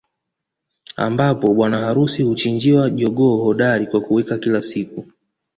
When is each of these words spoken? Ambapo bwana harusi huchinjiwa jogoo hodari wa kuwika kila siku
Ambapo 0.97 1.53
bwana 1.53 1.79
harusi 1.79 2.23
huchinjiwa 2.23 2.89
jogoo 2.89 3.37
hodari 3.43 3.87
wa 3.93 4.01
kuwika 4.01 4.37
kila 4.37 4.61
siku 4.61 5.05